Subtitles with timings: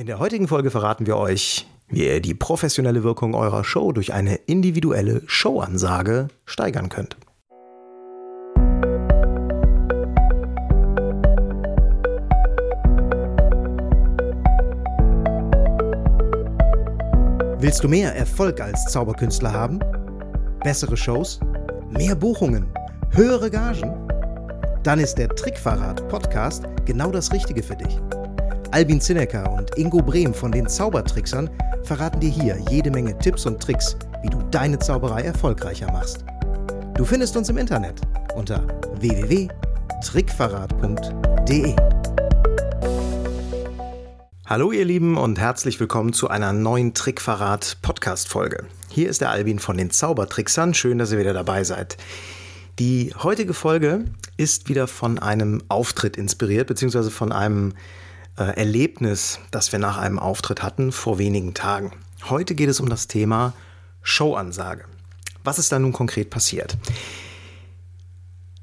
[0.00, 4.14] In der heutigen Folge verraten wir euch, wie ihr die professionelle Wirkung eurer Show durch
[4.14, 7.18] eine individuelle Showansage steigern könnt.
[17.58, 19.80] Willst du mehr Erfolg als Zauberkünstler haben?
[20.64, 21.40] Bessere Shows?
[21.90, 22.72] Mehr Buchungen?
[23.10, 24.08] Höhere Gagen?
[24.82, 28.00] Dann ist der Trickverrat Podcast genau das Richtige für dich.
[28.72, 31.50] Albin Zinecker und Ingo Brehm von den Zaubertricksern
[31.82, 36.24] verraten dir hier jede Menge Tipps und Tricks, wie du deine Zauberei erfolgreicher machst.
[36.94, 38.00] Du findest uns im Internet
[38.36, 38.64] unter
[39.00, 41.74] www.trickverrat.de.
[44.46, 48.66] Hallo ihr Lieben und herzlich willkommen zu einer neuen Trickverrat Podcast Folge.
[48.88, 50.74] Hier ist der Albin von den Zaubertricksern.
[50.74, 51.96] Schön, dass ihr wieder dabei seid.
[52.78, 54.04] Die heutige Folge
[54.36, 57.74] ist wieder von einem Auftritt inspiriert, beziehungsweise von einem
[58.36, 61.92] äh, Erlebnis, das wir nach einem Auftritt hatten vor wenigen Tagen.
[62.28, 63.54] Heute geht es um das Thema
[64.02, 64.84] Showansage.
[65.44, 66.76] Was ist da nun konkret passiert?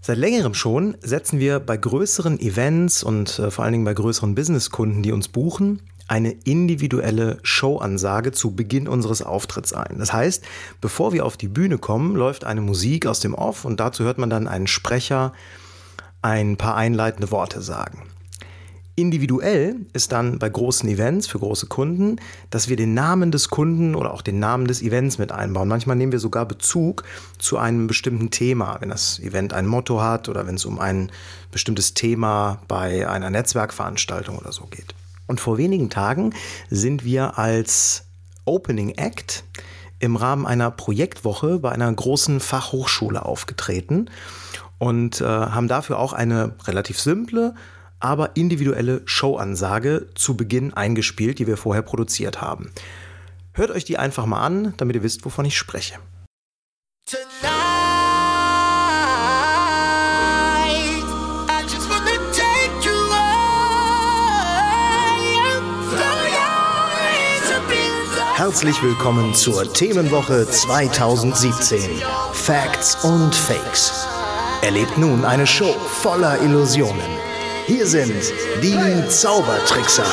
[0.02, 4.36] Seit längerem schon setzen wir bei größeren Events und äh, vor allen Dingen bei größeren
[4.36, 10.00] Businesskunden, die uns buchen, eine individuelle Showansage zu Beginn unseres Auftritts ein.
[10.00, 10.44] Das heißt,
[10.80, 14.18] bevor wir auf die Bühne kommen, läuft eine Musik aus dem Off und dazu hört
[14.18, 15.34] man dann einen Sprecher
[16.22, 18.04] ein paar einleitende Worte sagen.
[19.00, 22.16] Individuell ist dann bei großen Events für große Kunden,
[22.50, 25.68] dass wir den Namen des Kunden oder auch den Namen des Events mit einbauen.
[25.68, 27.04] Manchmal nehmen wir sogar Bezug
[27.38, 31.12] zu einem bestimmten Thema, wenn das Event ein Motto hat oder wenn es um ein
[31.52, 34.96] bestimmtes Thema bei einer Netzwerkveranstaltung oder so geht.
[35.28, 36.34] Und vor wenigen Tagen
[36.72, 38.06] sind wir als
[38.46, 39.44] Opening Act
[40.00, 44.10] im Rahmen einer Projektwoche bei einer großen Fachhochschule aufgetreten
[44.80, 47.54] und äh, haben dafür auch eine relativ simple,
[48.00, 52.72] aber individuelle Showansage zu Beginn eingespielt, die wir vorher produziert haben.
[53.54, 55.96] Hört euch die einfach mal an, damit ihr wisst, wovon ich spreche.
[68.36, 71.80] Herzlich willkommen zur Themenwoche 2017.
[72.34, 74.08] Facts und Fakes.
[74.62, 77.37] Erlebt nun eine Show voller Illusionen.
[77.68, 78.14] Hier sind
[78.64, 80.06] die Zaubertrickser.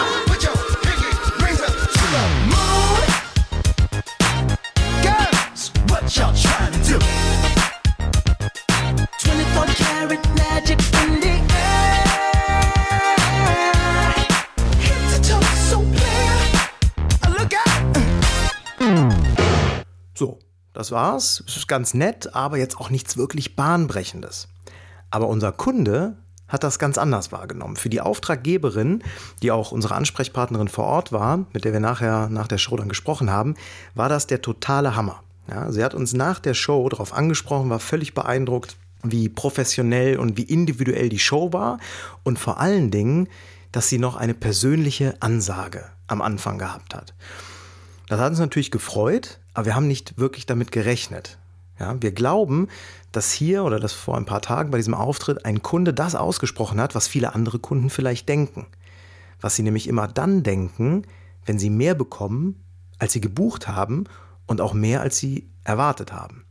[20.17, 20.41] So,
[20.73, 21.45] das war's.
[21.47, 24.49] Es ist ganz nett, aber jetzt auch nichts wirklich Bahnbrechendes.
[25.11, 27.77] Aber unser Kunde hat das ganz anders wahrgenommen.
[27.77, 29.03] Für die Auftraggeberin,
[29.43, 32.89] die auch unsere Ansprechpartnerin vor Ort war, mit der wir nachher nach der Show dann
[32.89, 33.55] gesprochen haben,
[33.95, 35.23] war das der totale Hammer.
[35.49, 40.37] Ja, sie hat uns nach der Show darauf angesprochen, war völlig beeindruckt, wie professionell und
[40.37, 41.79] wie individuell die Show war
[42.23, 43.29] und vor allen Dingen,
[43.73, 47.15] dass sie noch eine persönliche Ansage am Anfang gehabt hat.
[48.09, 51.39] Das hat uns natürlich gefreut, aber wir haben nicht wirklich damit gerechnet.
[51.79, 52.69] Ja, wir glauben,
[53.13, 56.81] dass hier oder dass vor ein paar Tagen bei diesem Auftritt ein Kunde das ausgesprochen
[56.81, 58.67] hat, was viele andere Kunden vielleicht denken.
[59.41, 61.03] Was sie nämlich immer dann denken,
[61.45, 62.63] wenn sie mehr bekommen,
[62.99, 64.05] als sie gebucht haben
[64.47, 66.45] und auch mehr, als sie erwartet haben.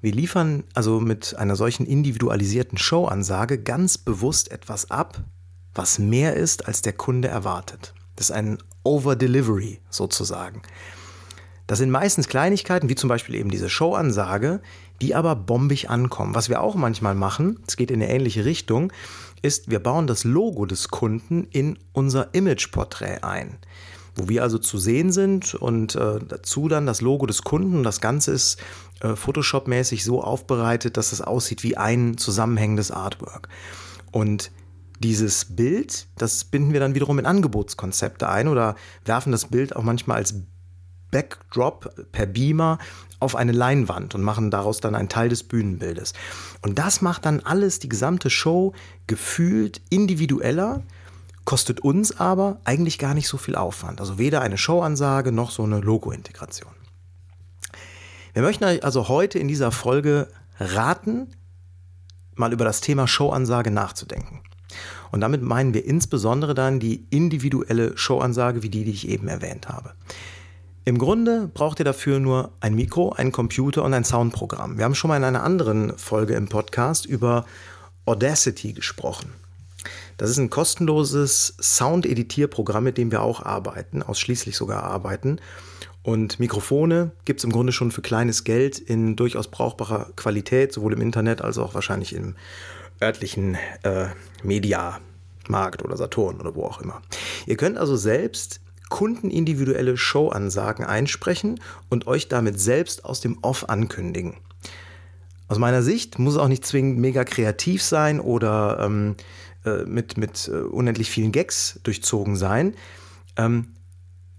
[0.00, 5.24] Wir liefern also mit einer solchen individualisierten Showansage ganz bewusst etwas ab,
[5.74, 7.94] was mehr ist, als der Kunde erwartet.
[8.14, 10.62] Das ist ein Over-Delivery sozusagen.
[11.66, 14.60] Das sind meistens Kleinigkeiten, wie zum Beispiel eben diese Showansage,
[15.00, 16.34] die aber bombig ankommen.
[16.34, 18.92] Was wir auch manchmal machen, es geht in eine ähnliche Richtung,
[19.42, 23.58] ist, wir bauen das Logo des Kunden in unser Imageporträt ein.
[24.14, 27.82] Wo wir also zu sehen sind und äh, dazu dann das Logo des Kunden.
[27.82, 28.58] Das Ganze ist
[29.00, 33.48] äh, Photoshop-mäßig so aufbereitet, dass es aussieht wie ein zusammenhängendes Artwork.
[34.12, 34.50] Und
[35.00, 39.82] dieses Bild, das binden wir dann wiederum in Angebotskonzepte ein oder werfen das Bild auch
[39.82, 40.34] manchmal als
[41.16, 42.76] Backdrop per Beamer
[43.20, 46.12] auf eine Leinwand und machen daraus dann einen Teil des Bühnenbildes.
[46.60, 48.74] Und das macht dann alles, die gesamte Show,
[49.06, 50.82] gefühlt individueller,
[51.46, 53.98] kostet uns aber eigentlich gar nicht so viel Aufwand.
[53.98, 56.72] Also weder eine Showansage noch so eine Logo-Integration.
[58.34, 60.28] Wir möchten euch also heute in dieser Folge
[60.60, 61.28] raten,
[62.34, 64.42] mal über das Thema Showansage nachzudenken.
[65.10, 69.70] Und damit meinen wir insbesondere dann die individuelle Showansage, wie die, die ich eben erwähnt
[69.70, 69.94] habe.
[70.88, 74.78] Im Grunde braucht ihr dafür nur ein Mikro, einen Computer und ein Soundprogramm.
[74.78, 77.44] Wir haben schon mal in einer anderen Folge im Podcast über
[78.04, 79.32] Audacity gesprochen.
[80.16, 85.40] Das ist ein kostenloses Sound-Editierprogramm, mit dem wir auch arbeiten, ausschließlich sogar arbeiten.
[86.04, 90.92] Und Mikrofone gibt es im Grunde schon für kleines Geld in durchaus brauchbarer Qualität, sowohl
[90.92, 92.36] im Internet als auch wahrscheinlich im
[93.02, 94.06] örtlichen äh,
[94.44, 97.02] Mediamarkt oder Saturn oder wo auch immer.
[97.44, 104.34] Ihr könnt also selbst kundenindividuelle Showansagen einsprechen und euch damit selbst aus dem Off ankündigen.
[105.48, 109.16] Aus meiner Sicht muss es auch nicht zwingend mega kreativ sein oder ähm,
[109.64, 112.74] äh, mit, mit äh, unendlich vielen Gags durchzogen sein.
[113.36, 113.68] Ähm,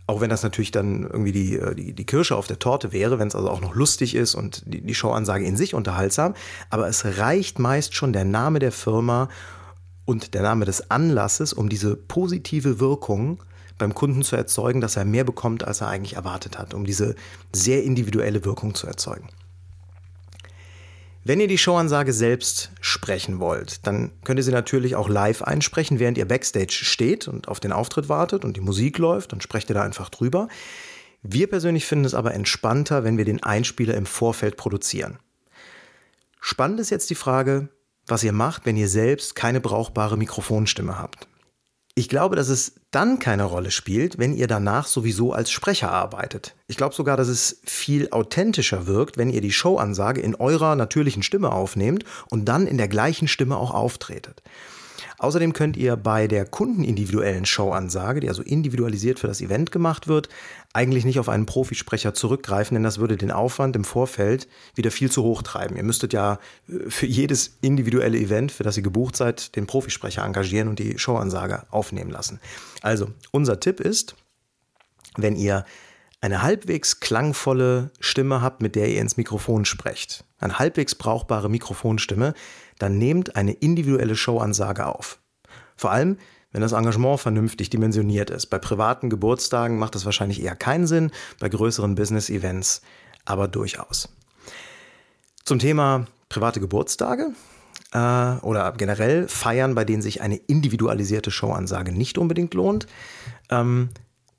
[0.06, 3.20] auch wenn das natürlich dann irgendwie die, äh, die, die Kirsche auf der Torte wäre,
[3.20, 6.34] wenn es also auch noch lustig ist und die, die Showansage in sich unterhaltsam.
[6.70, 9.30] Aber es reicht meist schon der Name der Firma
[10.06, 13.44] und der Name des Anlasses, um diese positive Wirkung
[13.78, 17.16] beim Kunden zu erzeugen, dass er mehr bekommt, als er eigentlich erwartet hat, um diese
[17.54, 19.30] sehr individuelle Wirkung zu erzeugen.
[21.24, 26.00] Wenn ihr die Showansage selbst sprechen wollt, dann könnt ihr sie natürlich auch live einsprechen,
[26.00, 29.70] während ihr backstage steht und auf den Auftritt wartet und die Musik läuft, dann sprecht
[29.70, 30.48] ihr da einfach drüber.
[31.24, 35.20] Wir persönlich finden es aber entspannter, wenn wir den Einspieler im Vorfeld produzieren.
[36.40, 37.68] Spannend ist jetzt die Frage,
[38.06, 41.28] was ihr macht, wenn ihr selbst keine brauchbare Mikrofonstimme habt.
[41.98, 46.54] Ich glaube, dass es dann keine Rolle spielt, wenn ihr danach sowieso als Sprecher arbeitet.
[46.68, 51.24] Ich glaube sogar, dass es viel authentischer wirkt, wenn ihr die Showansage in eurer natürlichen
[51.24, 54.44] Stimme aufnehmt und dann in der gleichen Stimme auch auftretet.
[55.20, 60.30] Außerdem könnt ihr bei der kundenindividuellen Showansage, die also individualisiert für das Event gemacht wird,
[60.74, 65.10] eigentlich nicht auf einen Profisprecher zurückgreifen, denn das würde den Aufwand im Vorfeld wieder viel
[65.10, 65.76] zu hoch treiben.
[65.76, 66.38] Ihr müsstet ja
[66.68, 71.00] äh, für jedes individuelle Event, für das ihr gebucht seid, den Profisprecher engagieren und die
[71.00, 72.40] Showansage aufnehmen lassen.
[72.84, 74.16] Also, unser Tipp ist,
[75.18, 75.66] wenn ihr
[76.22, 82.34] eine halbwegs klangvolle Stimme habt, mit der ihr ins Mikrofon sprecht, eine halbwegs brauchbare Mikrofonstimme,
[82.80, 85.20] dann nehmt eine individuelle Showansage auf.
[85.76, 86.18] Vor allem,
[86.52, 88.48] wenn das Engagement vernünftig dimensioniert ist.
[88.48, 92.82] Bei privaten Geburtstagen macht das wahrscheinlich eher keinen Sinn, bei größeren Business-Events
[93.26, 94.10] aber durchaus.
[95.44, 97.32] Zum Thema private Geburtstage
[97.94, 97.98] äh,
[98.42, 102.88] oder generell Feiern, bei denen sich eine individualisierte Showansage nicht unbedingt lohnt.
[103.50, 103.90] Ähm,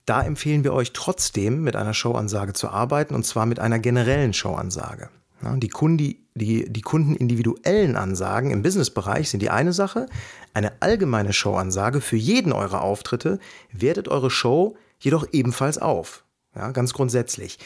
[0.06, 4.32] da empfehlen wir euch trotzdem mit einer Showansage zu arbeiten und zwar mit einer generellen
[4.32, 5.10] Showansage.
[5.40, 10.06] Die, Kundi, die, die kundenindividuellen Ansagen im Businessbereich sind die eine Sache.
[10.52, 13.38] Eine allgemeine Showansage für jeden eurer Auftritte
[13.72, 16.24] wertet eure Show jedoch ebenfalls auf.
[16.56, 17.58] Ja, ganz grundsätzlich.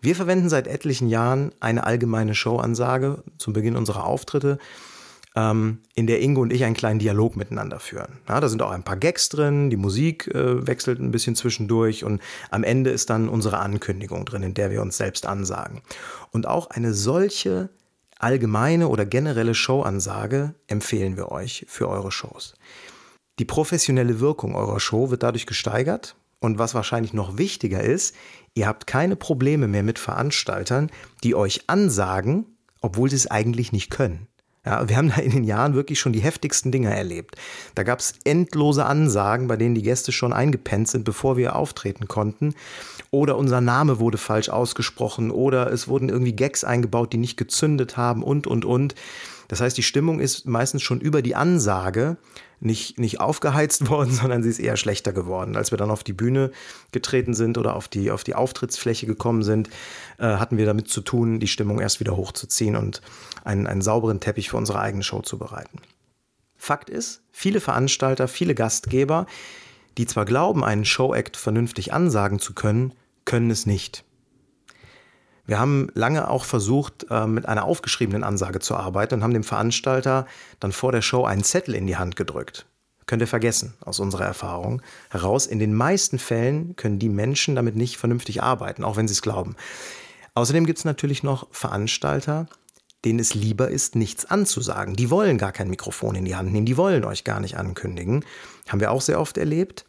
[0.00, 4.58] Wir verwenden seit etlichen Jahren eine allgemeine Showansage zum Beginn unserer Auftritte
[5.34, 8.20] ähm, in der Ingo und ich einen kleinen Dialog miteinander führen.
[8.28, 12.04] Ja, da sind auch ein paar Gags drin, die Musik äh, wechselt ein bisschen zwischendurch
[12.04, 12.20] und
[12.50, 15.82] am Ende ist dann unsere Ankündigung drin, in der wir uns selbst ansagen.
[16.30, 17.70] Und auch eine solche
[18.18, 22.54] allgemeine oder generelle Showansage empfehlen wir euch für eure Shows.
[23.40, 28.14] Die professionelle Wirkung eurer Show wird dadurch gesteigert und was wahrscheinlich noch wichtiger ist,
[28.54, 30.90] ihr habt keine Probleme mehr mit Veranstaltern,
[31.24, 32.46] die euch ansagen,
[32.80, 34.28] obwohl sie es eigentlich nicht können.
[34.64, 37.36] Ja, wir haben da in den Jahren wirklich schon die heftigsten Dinge erlebt.
[37.74, 42.08] Da gab es endlose Ansagen, bei denen die Gäste schon eingepennt sind, bevor wir auftreten
[42.08, 42.54] konnten.
[43.10, 47.96] Oder unser Name wurde falsch ausgesprochen oder es wurden irgendwie Gags eingebaut, die nicht gezündet
[47.96, 48.94] haben und, und, und.
[49.48, 52.16] Das heißt, die Stimmung ist meistens schon über die Ansage
[52.60, 55.56] nicht, nicht aufgeheizt worden, sondern sie ist eher schlechter geworden.
[55.56, 56.50] Als wir dann auf die Bühne
[56.92, 59.68] getreten sind oder auf die, auf die Auftrittsfläche gekommen sind,
[60.18, 63.02] äh, hatten wir damit zu tun, die Stimmung erst wieder hochzuziehen und
[63.44, 65.80] einen, einen sauberen Teppich für unsere eigene Show zu bereiten.
[66.56, 69.26] Fakt ist, viele Veranstalter, viele Gastgeber,
[69.98, 74.04] die zwar glauben, einen Showact vernünftig ansagen zu können, können es nicht.
[75.46, 79.44] Wir haben lange auch versucht, äh, mit einer aufgeschriebenen Ansage zu arbeiten und haben dem
[79.44, 80.26] Veranstalter
[80.60, 82.66] dann vor der Show einen Zettel in die Hand gedrückt.
[83.06, 85.46] Könnt ihr vergessen, aus unserer Erfahrung heraus.
[85.46, 89.20] In den meisten Fällen können die Menschen damit nicht vernünftig arbeiten, auch wenn sie es
[89.20, 89.56] glauben.
[90.34, 92.46] Außerdem gibt es natürlich noch Veranstalter,
[93.04, 94.96] denen es lieber ist, nichts anzusagen.
[94.96, 98.24] Die wollen gar kein Mikrofon in die Hand nehmen, die wollen euch gar nicht ankündigen.
[98.68, 99.84] Haben wir auch sehr oft erlebt.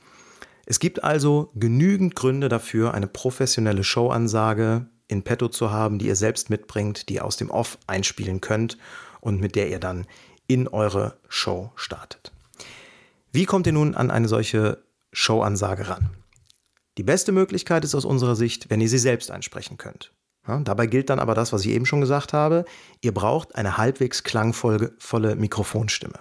[0.65, 6.15] Es gibt also genügend Gründe dafür, eine professionelle Showansage in petto zu haben, die ihr
[6.15, 8.77] selbst mitbringt, die ihr aus dem Off einspielen könnt
[9.21, 10.07] und mit der ihr dann
[10.47, 12.31] in eure Show startet.
[13.31, 16.11] Wie kommt ihr nun an eine solche Showansage ran?
[16.97, 20.11] Die beste Möglichkeit ist aus unserer Sicht, wenn ihr sie selbst einsprechen könnt.
[20.47, 22.65] Ja, dabei gilt dann aber das, was ich eben schon gesagt habe.
[23.01, 26.19] Ihr braucht eine halbwegs klangvolle Mikrofonstimme.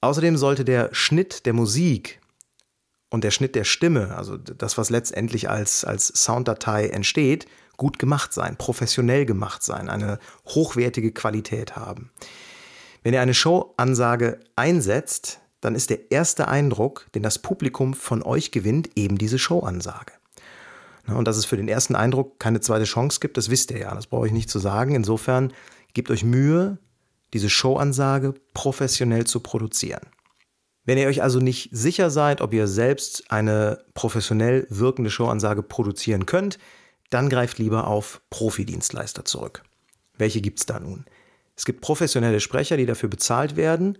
[0.00, 2.20] Außerdem sollte der Schnitt der Musik
[3.10, 7.46] und der Schnitt der Stimme, also das, was letztendlich als, als Sounddatei entsteht,
[7.82, 12.12] gut gemacht sein, professionell gemacht sein, eine hochwertige Qualität haben.
[13.02, 18.52] Wenn ihr eine Showansage einsetzt, dann ist der erste Eindruck, den das Publikum von euch
[18.52, 20.12] gewinnt, eben diese Showansage.
[21.08, 23.92] Und dass es für den ersten Eindruck keine zweite Chance gibt, das wisst ihr ja,
[23.92, 24.94] das brauche ich nicht zu sagen.
[24.94, 25.52] Insofern
[25.92, 26.78] gebt euch Mühe,
[27.32, 30.06] diese Showansage professionell zu produzieren.
[30.84, 36.26] Wenn ihr euch also nicht sicher seid, ob ihr selbst eine professionell wirkende Showansage produzieren
[36.26, 36.60] könnt,
[37.12, 39.62] dann greift lieber auf Profidienstleister zurück.
[40.16, 41.04] Welche gibt es da nun?
[41.56, 43.98] Es gibt professionelle Sprecher, die dafür bezahlt werden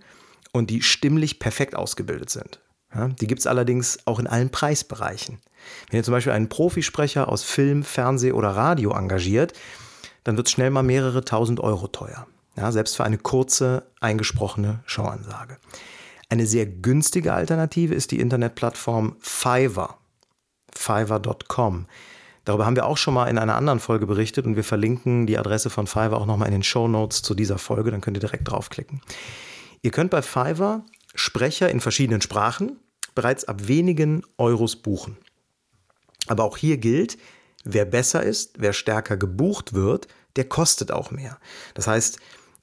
[0.52, 2.60] und die stimmlich perfekt ausgebildet sind.
[2.94, 5.38] Ja, die gibt es allerdings auch in allen Preisbereichen.
[5.88, 9.54] Wenn ihr zum Beispiel einen Profisprecher aus Film, Fernseh oder Radio engagiert,
[10.24, 12.26] dann wird es schnell mal mehrere tausend Euro teuer.
[12.56, 15.56] Ja, selbst für eine kurze, eingesprochene Showansage.
[16.28, 19.98] Eine sehr günstige Alternative ist die Internetplattform Fiverr.
[20.74, 21.86] Fiverr.com.
[22.44, 25.38] Darüber haben wir auch schon mal in einer anderen Folge berichtet und wir verlinken die
[25.38, 28.20] Adresse von Fiverr auch nochmal in den Show Notes zu dieser Folge, dann könnt ihr
[28.20, 29.00] direkt draufklicken.
[29.82, 30.84] Ihr könnt bei Fiverr
[31.14, 32.78] Sprecher in verschiedenen Sprachen
[33.14, 35.18] bereits ab wenigen Euros buchen.
[36.26, 37.18] Aber auch hier gilt,
[37.64, 41.38] wer besser ist, wer stärker gebucht wird, der kostet auch mehr.
[41.74, 42.18] Das heißt,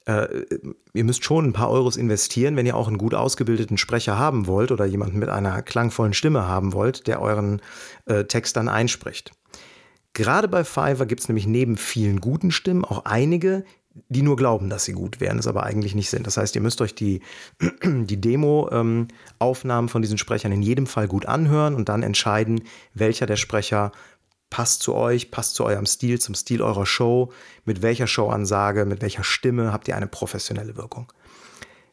[0.05, 0.45] äh,
[0.93, 4.47] ihr müsst schon ein paar Euros investieren, wenn ihr auch einen gut ausgebildeten Sprecher haben
[4.47, 7.61] wollt oder jemanden mit einer klangvollen Stimme haben wollt, der euren
[8.05, 9.31] äh, Text dann einspricht.
[10.19, 13.63] Gerade bei Fiverr gibt es nämlich neben vielen guten Stimmen auch einige,
[14.09, 16.27] die nur glauben, dass sie gut wären, es aber eigentlich nicht sind.
[16.27, 17.21] Das heißt, ihr müsst euch die,
[17.85, 23.27] die Demo-Aufnahmen ähm, von diesen Sprechern in jedem Fall gut anhören und dann entscheiden, welcher
[23.27, 23.93] der Sprecher
[24.49, 27.31] passt zu euch, passt zu eurem Stil, zum Stil eurer Show,
[27.63, 31.13] mit welcher Showansage, mit welcher Stimme habt ihr eine professionelle Wirkung.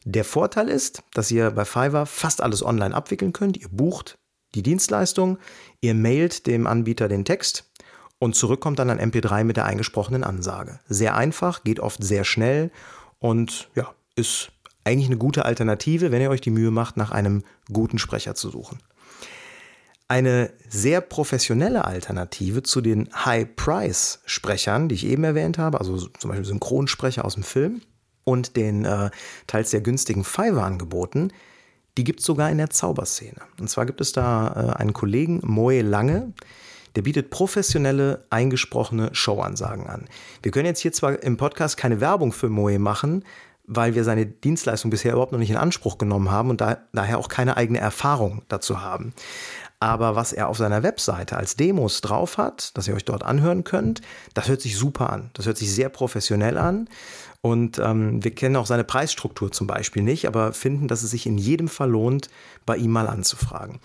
[0.03, 3.55] Der Vorteil ist, dass ihr bei Fiverr fast alles online abwickeln könnt.
[3.55, 4.17] Ihr bucht
[4.53, 5.37] die Dienstleistung,
[5.79, 7.71] ihr mailt dem Anbieter den Text
[8.19, 10.79] und zurückkommt dann ein MP3 mit der eingesprochenen Ansage.
[10.87, 12.71] Sehr einfach, geht oft sehr schnell
[13.19, 14.51] und ja, ist
[14.83, 18.49] eigentlich eine gute Alternative, wenn ihr euch die Mühe macht, nach einem guten Sprecher zu
[18.49, 18.79] suchen.
[20.07, 26.45] Eine sehr professionelle Alternative zu den High-Price-Sprechern, die ich eben erwähnt habe, also zum Beispiel
[26.45, 27.81] Synchronsprecher aus dem Film
[28.23, 29.09] und den äh,
[29.47, 31.33] teils sehr günstigen Fiverr-Angeboten,
[31.97, 33.41] die gibt es sogar in der Zauberszene.
[33.59, 36.31] Und zwar gibt es da äh, einen Kollegen, Moe Lange,
[36.97, 40.05] der bietet professionelle, eingesprochene Showansagen an.
[40.41, 43.23] Wir können jetzt hier zwar im Podcast keine Werbung für Moe machen,
[43.67, 47.19] weil wir seine Dienstleistung bisher überhaupt noch nicht in Anspruch genommen haben und da, daher
[47.19, 49.13] auch keine eigene Erfahrung dazu haben.
[49.79, 53.63] Aber was er auf seiner Webseite als Demos drauf hat, dass ihr euch dort anhören
[53.63, 54.01] könnt,
[54.33, 55.29] das hört sich super an.
[55.33, 56.89] Das hört sich sehr professionell an.
[57.41, 61.27] Und ähm, wir kennen auch seine Preisstruktur zum Beispiel nicht, aber finden, dass es sich
[61.27, 62.29] in jedem Fall lohnt,
[62.65, 63.79] bei ihm mal anzufragen.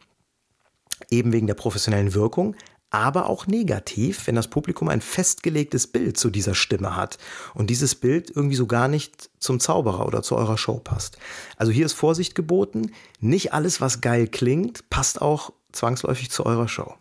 [1.08, 2.54] eben wegen der professionellen Wirkung,
[2.90, 7.18] aber auch negativ, wenn das Publikum ein festgelegtes Bild zu dieser Stimme hat
[7.54, 11.18] und dieses Bild irgendwie so gar nicht zum Zauberer oder zu eurer Show passt.
[11.56, 12.92] Also hier ist Vorsicht geboten.
[13.20, 16.94] Nicht alles, was geil klingt, passt auch zwangsläufig zu eurer Show.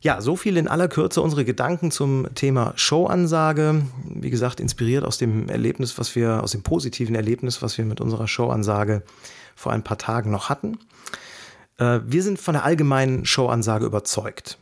[0.00, 3.82] Ja, so viel in aller Kürze unsere Gedanken zum Thema Showansage.
[4.04, 8.00] Wie gesagt, inspiriert aus dem Erlebnis, was wir, aus dem positiven Erlebnis, was wir mit
[8.00, 9.04] unserer Showansage
[9.54, 10.78] vor ein paar Tagen noch hatten.
[11.78, 14.58] Äh, wir sind von der allgemeinen Showansage überzeugt.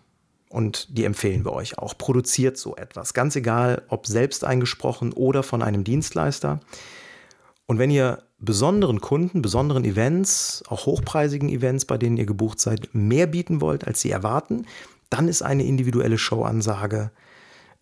[0.50, 1.96] und die empfehlen wir euch auch.
[1.96, 3.14] Produziert so etwas.
[3.14, 6.58] Ganz egal, ob selbst eingesprochen oder von einem Dienstleister.
[7.66, 12.88] Und wenn ihr besonderen Kunden, besonderen Events, auch hochpreisigen Events, bei denen ihr gebucht seid,
[12.92, 14.66] mehr bieten wollt, als sie erwarten,
[15.08, 17.12] dann ist eine individuelle Showansage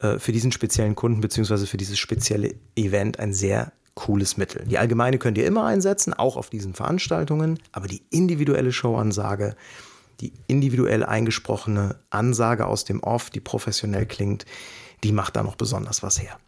[0.01, 1.65] äh, für diesen speziellen Kunden bzw.
[1.65, 4.65] für dieses spezielle Event ein sehr cooles Mittel.
[4.65, 9.57] Die allgemeine könnt ihr immer einsetzen, auch auf diesen Veranstaltungen, aber die individuelle Showansage,
[10.21, 14.47] die individuell eingesprochene Ansage aus dem Off, die professionell klingt,
[15.03, 16.39] die macht da noch besonders was her.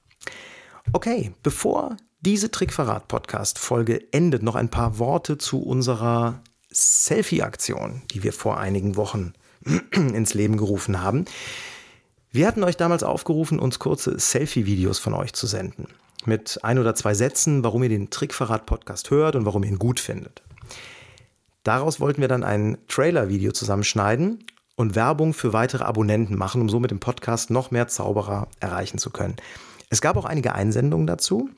[0.92, 8.60] Okay, bevor diese Trickverrat-Podcast-Folge endet, noch ein paar Worte zu unserer Selfie-Aktion, die wir vor
[8.60, 9.32] einigen Wochen
[9.90, 11.24] ins Leben gerufen haben.
[12.30, 15.88] Wir hatten euch damals aufgerufen, uns kurze Selfie-Videos von euch zu senden.
[16.26, 20.00] Mit ein oder zwei Sätzen, warum ihr den Trickverrat-Podcast hört und warum ihr ihn gut
[20.00, 20.42] findet.
[21.62, 24.44] Daraus wollten wir dann ein Trailer-Video zusammenschneiden
[24.76, 28.98] und Werbung für weitere Abonnenten machen, um so mit dem Podcast noch mehr Zauberer erreichen
[28.98, 29.36] zu können.
[29.90, 31.50] Es gab auch einige Einsendungen dazu.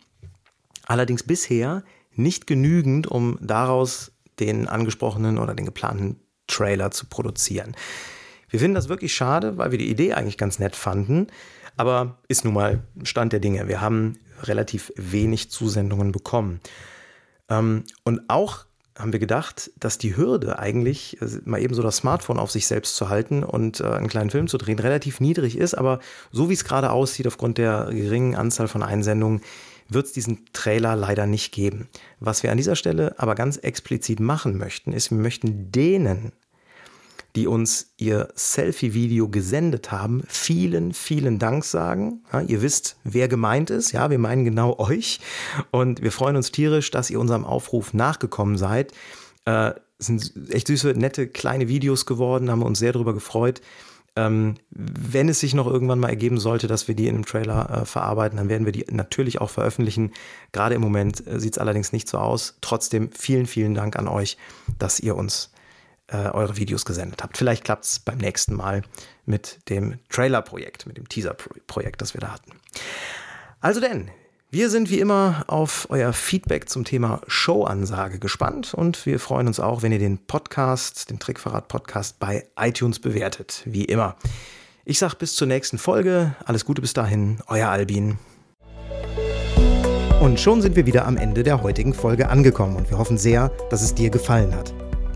[0.86, 7.76] Allerdings bisher nicht genügend, um daraus den angesprochenen oder den geplanten Trailer zu produzieren.
[8.48, 11.28] Wir finden das wirklich schade, weil wir die Idee eigentlich ganz nett fanden.
[11.76, 13.68] Aber ist nun mal Stand der Dinge.
[13.68, 16.60] Wir haben relativ wenig Zusendungen bekommen.
[17.48, 18.66] Ähm, und auch
[18.98, 22.66] haben wir gedacht, dass die Hürde eigentlich, äh, mal eben so das Smartphone auf sich
[22.66, 25.74] selbst zu halten und äh, einen kleinen Film zu drehen, relativ niedrig ist.
[25.74, 26.00] Aber
[26.30, 29.40] so wie es gerade aussieht, aufgrund der geringen Anzahl von Einsendungen,
[29.88, 31.88] wird es diesen Trailer leider nicht geben.
[32.20, 36.32] Was wir an dieser Stelle aber ganz explizit machen möchten, ist, wir möchten denen,
[37.36, 42.22] die uns ihr Selfie-Video gesendet haben, vielen, vielen Dank sagen.
[42.32, 43.92] Ja, ihr wisst, wer gemeint ist.
[43.92, 45.20] Ja, wir meinen genau euch.
[45.70, 48.92] Und wir freuen uns tierisch, dass ihr unserem Aufruf nachgekommen seid.
[49.44, 53.62] Äh, sind echt süße, nette, kleine Videos geworden, haben wir uns sehr darüber gefreut.
[54.14, 57.70] Ähm, wenn es sich noch irgendwann mal ergeben sollte, dass wir die in einem Trailer
[57.70, 60.12] äh, verarbeiten, dann werden wir die natürlich auch veröffentlichen.
[60.52, 62.58] Gerade im Moment äh, sieht es allerdings nicht so aus.
[62.60, 64.36] Trotzdem vielen, vielen Dank an euch,
[64.78, 65.50] dass ihr uns
[66.08, 67.36] äh, eure Videos gesendet habt.
[67.36, 68.82] Vielleicht klappt es beim nächsten Mal
[69.24, 72.52] mit dem Trailer-Projekt, mit dem Teaser-Projekt, das wir da hatten.
[73.60, 74.10] Also denn,
[74.50, 79.60] wir sind wie immer auf euer Feedback zum Thema Showansage gespannt und wir freuen uns
[79.60, 84.16] auch, wenn ihr den Podcast, den Trickverrat-Podcast bei iTunes bewertet, wie immer.
[84.84, 86.34] Ich sage bis zur nächsten Folge.
[86.44, 88.18] Alles Gute bis dahin, euer Albin.
[90.20, 93.48] Und schon sind wir wieder am Ende der heutigen Folge angekommen und wir hoffen sehr,
[93.70, 94.81] dass es dir gefallen hat.